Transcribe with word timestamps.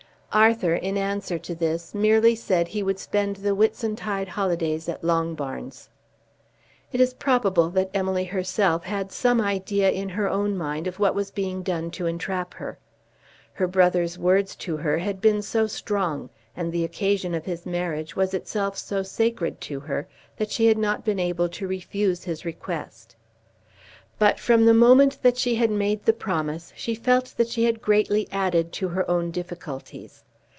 Arthur, 0.33 0.75
in 0.75 0.95
answer 0.95 1.37
to 1.39 1.53
this, 1.53 1.93
merely 1.93 2.35
said 2.35 2.69
he 2.69 2.81
would 2.81 2.97
spend 2.99 3.35
the 3.35 3.53
Whitsuntide 3.53 4.29
holidays 4.29 4.87
at 4.87 5.03
Longbarns. 5.03 5.89
It 6.93 7.01
is 7.01 7.13
probable 7.13 7.69
that 7.71 7.89
Emily 7.93 8.23
herself 8.23 8.85
had 8.85 9.11
some 9.11 9.41
idea 9.41 9.91
in 9.91 10.07
her 10.07 10.29
own 10.29 10.55
mind 10.55 10.87
of 10.87 10.99
what 10.99 11.15
was 11.15 11.31
being 11.31 11.63
done 11.63 11.91
to 11.91 12.05
entrap 12.05 12.53
her. 12.53 12.77
Her 13.51 13.67
brother's 13.67 14.17
words 14.17 14.55
to 14.63 14.77
her 14.77 14.99
had 14.99 15.19
been 15.19 15.41
so 15.41 15.67
strong, 15.67 16.29
and 16.55 16.71
the 16.71 16.85
occasion 16.85 17.35
of 17.35 17.43
his 17.43 17.65
marriage 17.65 18.15
was 18.15 18.33
itself 18.33 18.77
so 18.77 19.03
sacred 19.03 19.59
to 19.59 19.81
her, 19.81 20.07
that 20.37 20.49
she 20.49 20.67
had 20.67 20.77
not 20.77 21.03
been 21.03 21.19
able 21.19 21.49
to 21.49 21.67
refuse 21.67 22.23
his 22.23 22.45
request. 22.45 23.17
But 24.19 24.39
from 24.39 24.65
the 24.67 24.73
moment 24.75 25.17
that 25.23 25.35
she 25.35 25.55
had 25.55 25.71
made 25.71 26.05
the 26.05 26.13
promise, 26.13 26.71
she 26.75 26.93
felt 26.93 27.33
that 27.37 27.47
she 27.47 27.63
had 27.63 27.81
greatly 27.81 28.27
added 28.31 28.71
to 28.73 28.89
her 28.89 29.09
own 29.09 29.31
difficulties. 29.31 30.23